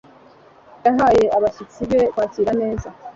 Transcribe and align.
Yahaye 0.85 1.23
abashyitsi 1.37 1.81
be 1.89 1.99
kwakira 2.13 2.51
neza. 2.61 2.87